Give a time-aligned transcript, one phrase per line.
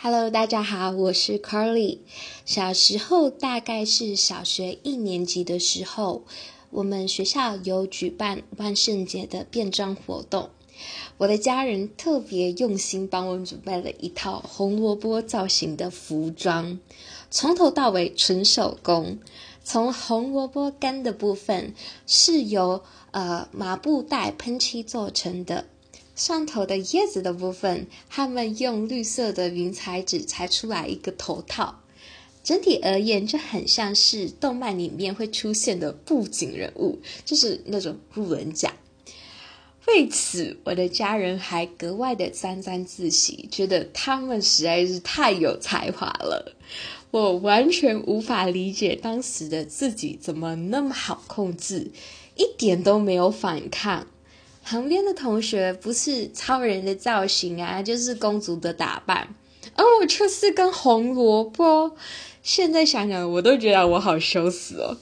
[0.00, 1.98] Hello，大家好，我是 Carly。
[2.44, 6.22] 小时候大概是小学一年级的时候，
[6.70, 10.50] 我们学校有举办万圣节的变装活动。
[11.16, 16.78] 我的家人特别用心帮我准备了一套红萝卜造型的服装，
[17.28, 19.18] 从头到尾纯手工。
[19.64, 21.74] 从红萝卜干的部分
[22.06, 25.66] 是由呃麻布袋喷漆做成的。
[26.18, 31.78] 上头的叶子的部分，他们用绿色的云彩纸裁出来一个头套，
[32.42, 38.74] 整体而言就很像是动漫里面会出现的布景人物，就是那种路人甲。
[39.86, 46.56] 为此，我的家人还格外的沾沾自喜，觉得他们实在是太有才华了。
[47.12, 51.92] 我完全无法理解当时的自己怎么那么好控制，
[52.34, 54.08] 一点都没有反抗。
[54.70, 59.34] 旁边的同学不是超人的造型啊，就是公主的打扮，
[59.74, 61.96] 而我却是根红萝卜。
[62.42, 64.98] 现在想想，我都觉得我好羞死哦。